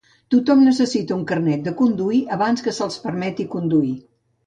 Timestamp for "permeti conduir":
3.07-3.97